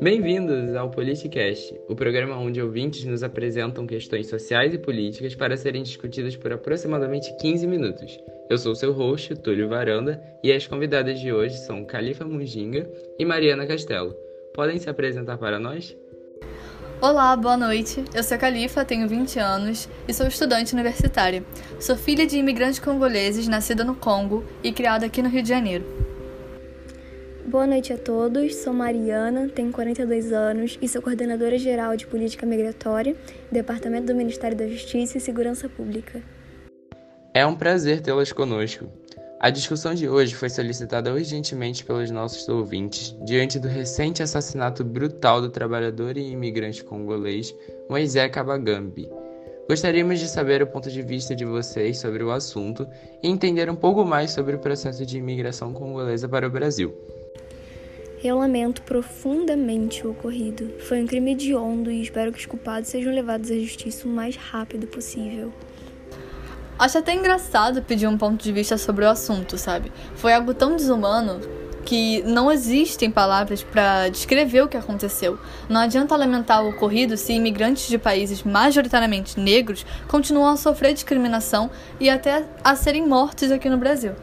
[0.00, 5.82] Bem-vindos ao Politicast, o programa onde ouvintes nos apresentam questões sociais e políticas para serem
[5.82, 8.18] discutidas por aproximadamente 15 minutos.
[8.48, 13.24] Eu sou seu host, Túlio Varanda, e as convidadas de hoje são Califa Munginga e
[13.24, 14.16] Mariana Castelo.
[14.54, 15.96] Podem se apresentar para nós?
[17.02, 18.04] Olá, boa noite.
[18.12, 21.42] Eu sou a Califa, tenho 20 anos e sou estudante universitária.
[21.80, 25.82] Sou filha de imigrantes congoleses, nascida no Congo e criada aqui no Rio de Janeiro.
[27.46, 28.54] Boa noite a todos.
[28.56, 33.16] Sou Mariana, tenho 42 anos e sou coordenadora geral de Política Migratória,
[33.50, 36.20] Departamento do Ministério da Justiça e Segurança Pública.
[37.32, 38.86] É um prazer tê-las conosco.
[39.42, 45.40] A discussão de hoje foi solicitada urgentemente pelos nossos ouvintes diante do recente assassinato brutal
[45.40, 47.56] do trabalhador e imigrante congolês
[47.88, 49.08] Moisés Kabagambi.
[49.66, 52.86] Gostaríamos de saber o ponto de vista de vocês sobre o assunto
[53.22, 56.94] e entender um pouco mais sobre o processo de imigração congolesa para o Brasil.
[58.22, 60.68] Eu lamento profundamente o ocorrido.
[60.80, 64.36] Foi um crime hediondo e espero que os culpados sejam levados à justiça o mais
[64.36, 65.50] rápido possível.
[66.80, 69.92] Acho até engraçado pedir um ponto de vista sobre o assunto, sabe?
[70.14, 71.38] Foi algo tão desumano
[71.84, 75.38] que não existem palavras para descrever o que aconteceu.
[75.68, 81.70] Não adianta lamentar o ocorrido se imigrantes de países majoritariamente negros continuam a sofrer discriminação
[82.00, 84.14] e até a serem mortos aqui no Brasil.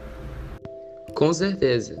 [1.14, 1.96] Com certeza.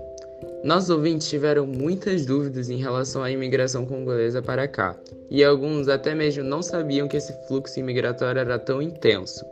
[0.64, 4.96] Nossos ouvintes tiveram muitas dúvidas em relação à imigração congolesa para cá,
[5.30, 9.46] e alguns até mesmo não sabiam que esse fluxo imigratório era tão intenso.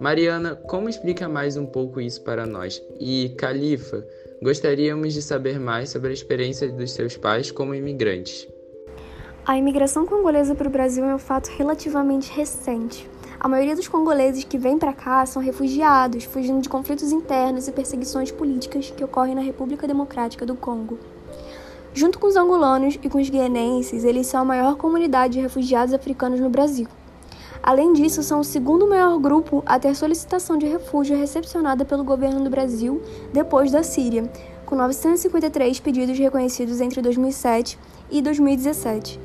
[0.00, 2.82] Mariana, como explica mais um pouco isso para nós?
[2.98, 4.04] E Califa,
[4.42, 8.48] gostaríamos de saber mais sobre a experiência dos seus pais como imigrantes.
[9.46, 13.08] A imigração congolesa para o Brasil é um fato relativamente recente.
[13.38, 17.72] A maioria dos congoleses que vêm para cá são refugiados, fugindo de conflitos internos e
[17.72, 20.98] perseguições políticas que ocorrem na República Democrática do Congo.
[21.92, 25.94] Junto com os angolanos e com os guianenses, eles são a maior comunidade de refugiados
[25.94, 26.88] africanos no Brasil.
[27.66, 32.44] Além disso, são o segundo maior grupo a ter solicitação de refúgio recepcionada pelo governo
[32.44, 33.00] do Brasil
[33.32, 34.30] depois da Síria,
[34.66, 37.78] com 953 pedidos reconhecidos entre 2007
[38.10, 39.18] e 2017.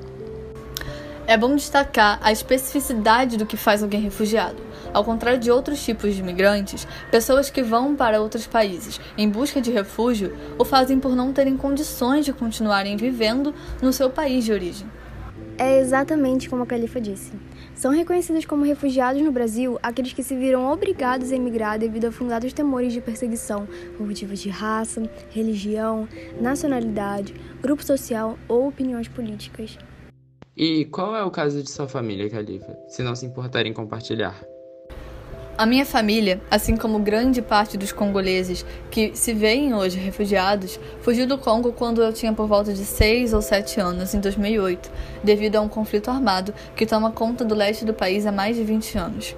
[1.28, 4.64] É bom destacar a especificidade do que faz alguém refugiado.
[4.94, 9.60] Ao contrário de outros tipos de imigrantes, pessoas que vão para outros países em busca
[9.60, 14.54] de refúgio o fazem por não terem condições de continuarem vivendo no seu país de
[14.54, 14.88] origem.
[15.58, 17.34] É exatamente como a Califa disse.
[17.80, 22.12] São reconhecidos como refugiados no Brasil aqueles que se viram obrigados a emigrar devido a
[22.12, 26.06] fundados temores de perseguição por motivos de raça, religião,
[26.42, 29.78] nacionalidade, grupo social ou opiniões políticas.
[30.58, 34.36] E qual é o caso de sua família, Califa, se não se importarem compartilhar?
[35.60, 41.28] A minha família, assim como grande parte dos congoleses que se veem hoje refugiados, fugiu
[41.28, 44.90] do Congo quando eu tinha por volta de 6 ou 7 anos, em 2008,
[45.22, 48.64] devido a um conflito armado que toma conta do leste do país há mais de
[48.64, 49.36] 20 anos.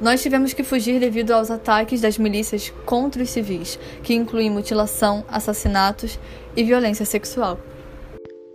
[0.00, 5.24] Nós tivemos que fugir devido aos ataques das milícias contra os civis, que incluem mutilação,
[5.26, 6.20] assassinatos
[6.54, 7.58] e violência sexual.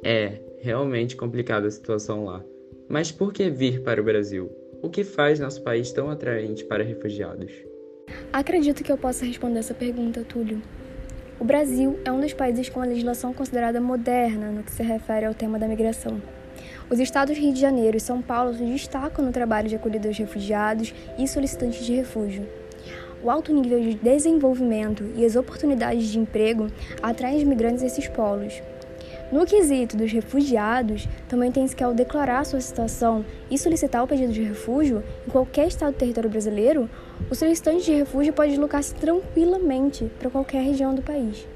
[0.01, 2.41] É realmente complicada a situação lá.
[2.87, 4.62] Mas por que vir para o Brasil?
[4.83, 7.53] O que faz nosso país tão atraente para refugiados?
[8.33, 10.61] Acredito que eu possa responder essa pergunta, Túlio.
[11.39, 15.25] O Brasil é um dos países com a legislação considerada moderna no que se refere
[15.25, 16.21] ao tema da migração.
[16.89, 20.17] Os estados Rio de Janeiro e São Paulo se destacam no trabalho de acolhida aos
[20.17, 22.45] refugiados e solicitantes de refúgio.
[23.23, 26.67] O alto nível de desenvolvimento e as oportunidades de emprego
[27.01, 28.61] atraem os migrantes a esses polos.
[29.33, 34.31] No quesito dos refugiados, também tem-se que, ao declarar sua situação e solicitar o pedido
[34.31, 36.87] de refúgio em qualquer estado do território brasileiro,
[37.31, 41.47] o solicitante de refúgio pode deslocar-se tranquilamente para qualquer região do país.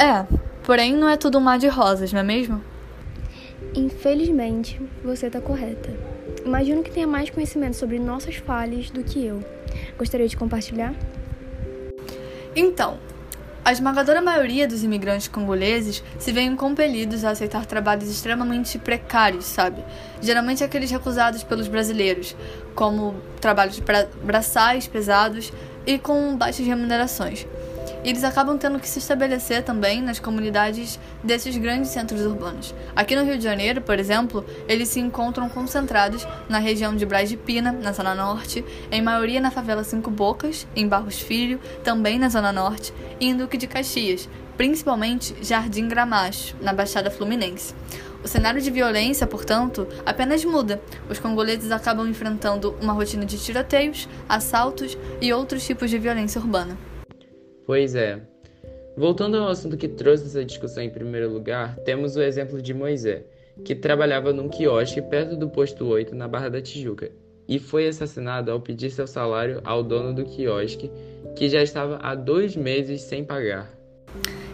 [0.00, 0.26] É,
[0.64, 2.64] porém não é tudo um mar de rosas, não é mesmo?
[3.74, 5.90] Infelizmente, você está correta.
[6.46, 9.44] Imagino que tenha mais conhecimento sobre nossas falhas do que eu.
[9.98, 10.94] Gostaria de compartilhar?
[12.56, 12.96] Então,
[13.64, 19.84] a esmagadora maioria dos imigrantes congoleses se veem compelidos a aceitar trabalhos extremamente precários, sabe?
[20.20, 22.34] Geralmente aqueles recusados pelos brasileiros,
[22.74, 25.52] como trabalhos bra braçais pesados
[25.86, 27.46] e com baixas remunerações.
[28.04, 32.74] E eles acabam tendo que se estabelecer também nas comunidades desses grandes centros urbanos.
[32.96, 37.28] Aqui no Rio de Janeiro, por exemplo, eles se encontram concentrados na região de Braz
[37.28, 42.18] de Pina, na Zona Norte, em maioria na favela Cinco Bocas, em Barros Filho, também
[42.18, 47.72] na Zona Norte, e em Duque de Caxias, principalmente Jardim Gramacho, na Baixada Fluminense.
[48.24, 50.80] O cenário de violência, portanto, apenas muda.
[51.08, 56.76] Os congoleses acabam enfrentando uma rotina de tiroteios, assaltos e outros tipos de violência urbana.
[57.66, 58.20] Pois é.
[58.96, 63.24] Voltando ao assunto que trouxe essa discussão em primeiro lugar, temos o exemplo de Moisés,
[63.64, 67.10] que trabalhava num quiosque perto do posto 8 na Barra da Tijuca
[67.48, 70.90] e foi assassinado ao pedir seu salário ao dono do quiosque,
[71.36, 73.70] que já estava há dois meses sem pagar.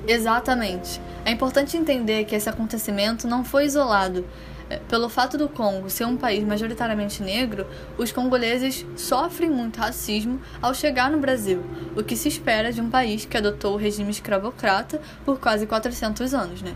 [0.06, 1.00] Exatamente.
[1.24, 4.24] É importante entender que esse acontecimento não foi isolado.
[4.70, 7.66] É, pelo fato do Congo ser um país majoritariamente negro,
[7.96, 11.62] os congoleses sofrem muito racismo ao chegar no Brasil,
[11.96, 16.34] o que se espera de um país que adotou o regime escravocrata por quase 400
[16.34, 16.60] anos.
[16.60, 16.74] Né?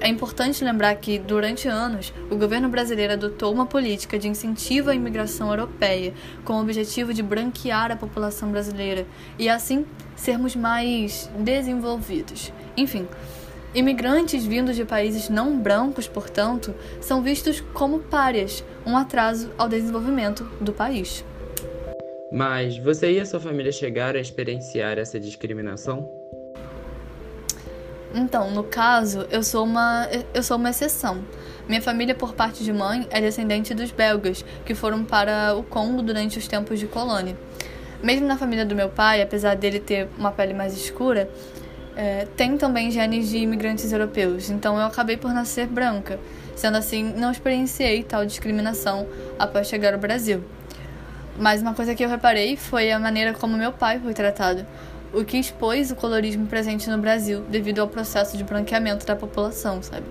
[0.00, 4.94] É importante lembrar que, durante anos, o governo brasileiro adotou uma política de incentivo à
[4.94, 6.12] imigração europeia,
[6.44, 9.06] com o objetivo de branquear a população brasileira
[9.38, 9.84] e, assim,
[10.14, 12.52] sermos mais desenvolvidos.
[12.76, 13.08] Enfim,
[13.74, 20.44] Imigrantes vindos de países não brancos, portanto, são vistos como párias, um atraso ao desenvolvimento
[20.60, 21.24] do país.
[22.30, 26.08] Mas você e a sua família chegaram a experienciar essa discriminação?
[28.14, 31.24] Então, no caso, eu sou uma eu sou uma exceção.
[31.68, 36.00] Minha família por parte de mãe é descendente dos belgas, que foram para o Congo
[36.00, 37.36] durante os tempos de colônia.
[38.00, 41.28] Mesmo na família do meu pai, apesar dele ter uma pele mais escura,
[41.96, 46.18] é, tem também genes de imigrantes europeus, então eu acabei por nascer branca.
[46.56, 49.06] Sendo assim, não experienciei tal discriminação
[49.38, 50.42] após chegar ao Brasil.
[51.36, 54.64] Mas uma coisa que eu reparei foi a maneira como meu pai foi tratado,
[55.12, 59.82] o que expôs o colorismo presente no Brasil devido ao processo de branqueamento da população,
[59.82, 60.06] sabe?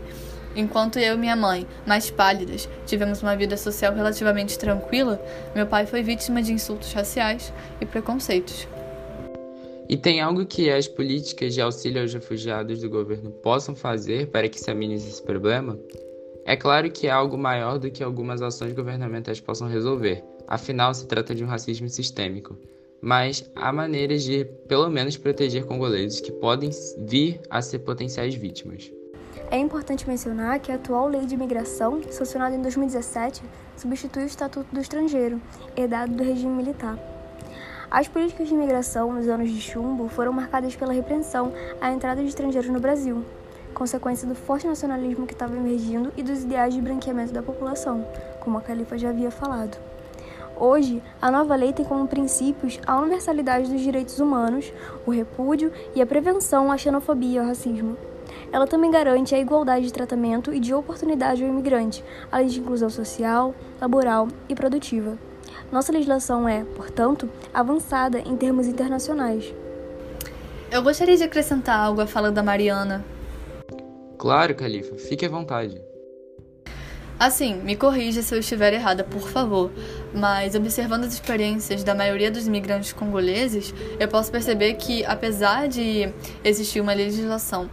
[0.55, 5.19] Enquanto eu e minha mãe, mais pálidas, tivemos uma vida social relativamente tranquila,
[5.55, 7.51] meu pai foi vítima de insultos raciais
[7.81, 8.67] e preconceitos.
[9.89, 14.47] E tem algo que as políticas de auxílio aos refugiados do governo possam fazer para
[14.47, 15.77] que se amenize esse problema?
[16.45, 21.07] É claro que é algo maior do que algumas ações governamentais possam resolver, afinal se
[21.07, 22.57] trata de um racismo sistêmico.
[23.01, 26.69] Mas há maneiras de, pelo menos, proteger congoleses que podem
[26.99, 28.91] vir a ser potenciais vítimas.
[29.51, 33.41] É importante mencionar que a atual lei de imigração, sancionada em 2017,
[33.75, 35.41] substitui o Estatuto do Estrangeiro,
[35.75, 37.12] herdado do regime militar.
[37.93, 42.27] As políticas de imigração nos anos de chumbo foram marcadas pela repreensão à entrada de
[42.27, 43.23] estrangeiros no Brasil,
[43.71, 48.03] consequência do forte nacionalismo que estava emergindo e dos ideais de branqueamento da população,
[48.39, 49.77] como a Califa já havia falado.
[50.59, 54.73] Hoje, a nova lei tem como princípios a universalidade dos direitos humanos,
[55.05, 57.95] o repúdio e a prevenção à xenofobia e ao racismo.
[58.51, 62.89] Ela também garante a igualdade de tratamento e de oportunidade ao imigrante, além de inclusão
[62.89, 65.15] social, laboral e produtiva.
[65.73, 69.51] Nossa legislação é, portanto, avançada em termos internacionais.
[70.69, 73.03] Eu gostaria de acrescentar algo à fala da Mariana.
[74.19, 75.81] Claro, Califa, fique à vontade.
[77.19, 79.71] Assim, me corrija se eu estiver errada, por favor,
[80.13, 86.13] mas observando as experiências da maioria dos imigrantes congoleses, eu posso perceber que, apesar de
[86.43, 87.67] existir uma legislação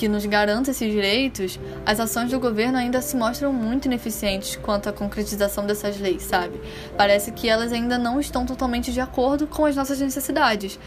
[0.00, 4.88] que nos garanta esses direitos, as ações do governo ainda se mostram muito ineficientes quanto
[4.88, 6.58] à concretização dessas leis, sabe?
[6.96, 10.80] Parece que elas ainda não estão totalmente de acordo com as nossas necessidades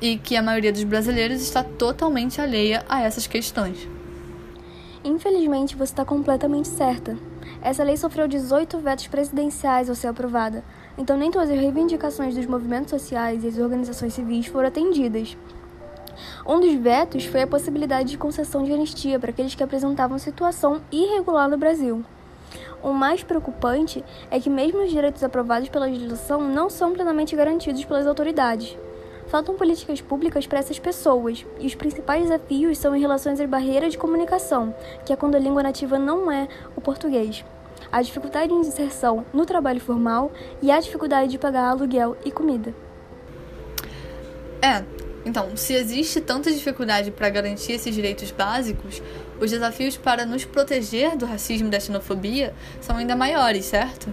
[0.00, 3.88] e que a maioria dos brasileiros está totalmente alheia a essas questões.
[5.02, 7.18] Infelizmente, você está completamente certa.
[7.60, 10.62] Essa lei sofreu 18 vetos presidenciais ao ser aprovada,
[10.96, 15.36] então nem todas as reivindicações dos movimentos sociais e as organizações civis foram atendidas.
[16.46, 20.80] Um dos vetos foi a possibilidade de concessão de anistia para aqueles que apresentavam situação
[20.90, 22.04] irregular no Brasil.
[22.82, 27.84] O mais preocupante é que, mesmo os direitos aprovados pela legislação não são plenamente garantidos
[27.84, 28.76] pelas autoridades.
[29.26, 33.92] Faltam políticas públicas para essas pessoas, e os principais desafios são em relação às barreiras
[33.92, 34.74] de comunicação,
[35.04, 37.44] que é quando a língua nativa não é o português,
[37.92, 42.74] a dificuldade de inserção no trabalho formal e a dificuldade de pagar aluguel e comida.
[44.62, 44.84] É,
[45.24, 49.02] então, se existe tanta dificuldade para garantir esses direitos básicos,
[49.40, 54.08] os desafios para nos proteger do racismo e da xenofobia são ainda maiores, certo?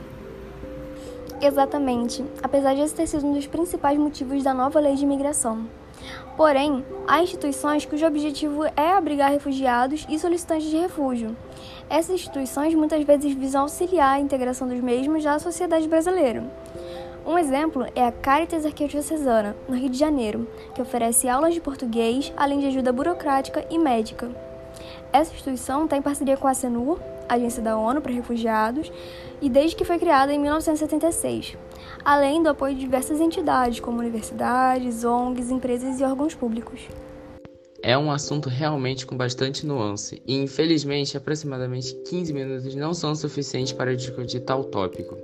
[1.39, 5.67] Exatamente, apesar de esse ter sido um dos principais motivos da nova lei de imigração.
[6.35, 11.35] Porém, há instituições cujo objetivo é abrigar refugiados e solicitantes de refúgio.
[11.89, 16.43] Essas instituições muitas vezes visam auxiliar a integração dos mesmos à sociedade brasileira.
[17.27, 22.31] Um exemplo é a Caritas Arquidiocesana, no Rio de Janeiro, que oferece aulas de português,
[22.37, 24.31] além de ajuda burocrática e médica.
[25.11, 28.89] Essa instituição está em parceria com a ACNUR, Agência da ONU para Refugiados,
[29.41, 31.57] e desde que foi criada em 1976,
[32.05, 36.87] além do apoio de diversas entidades, como universidades, ONGs, empresas e órgãos públicos.
[37.83, 43.73] É um assunto realmente com bastante nuance, e infelizmente aproximadamente 15 minutos não são suficientes
[43.73, 45.17] para discutir tal tópico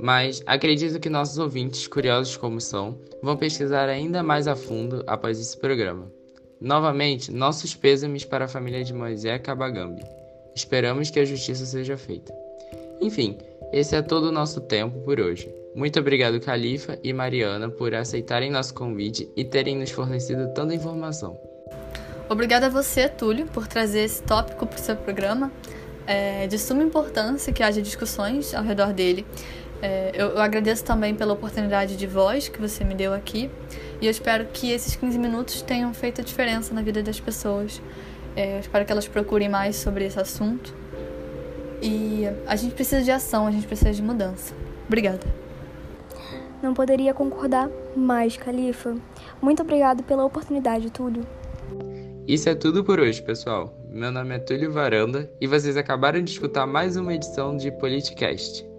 [0.00, 5.38] mas acredito que nossos ouvintes, curiosos como são, vão pesquisar ainda mais a fundo após
[5.38, 6.10] esse programa.
[6.60, 10.02] Novamente, nossos pêsames para a família de Moisés Kabagambi.
[10.54, 12.34] Esperamos que a justiça seja feita.
[13.00, 13.36] Enfim,
[13.72, 15.52] esse é todo o nosso tempo por hoje.
[15.74, 21.38] Muito obrigado, Califa e Mariana, por aceitarem nosso convite e terem nos fornecido tanta informação.
[22.28, 25.52] Obrigada a você, Túlio, por trazer esse tópico para o seu programa.
[26.06, 29.24] É de suma importância que haja discussões ao redor dele.
[29.82, 33.50] É, eu, eu agradeço também pela oportunidade de voz que você me deu aqui
[34.00, 37.80] e eu espero que esses 15 minutos tenham feito a diferença na vida das pessoas.
[38.36, 40.74] É, eu espero que elas procurem mais sobre esse assunto.
[41.82, 44.54] E a gente precisa de ação, a gente precisa de mudança.
[44.86, 45.26] Obrigada.
[46.62, 48.94] Não poderia concordar mais, Califa.
[49.40, 51.26] Muito obrigado pela oportunidade, Túlio.
[52.26, 53.74] Isso é tudo por hoje, pessoal.
[53.88, 58.69] Meu nome é Túlio Varanda e vocês acabaram de escutar mais uma edição de Politicast.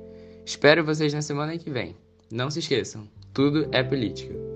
[0.52, 1.96] Espero vocês na semana que vem.
[2.30, 4.51] Não se esqueçam, tudo é política.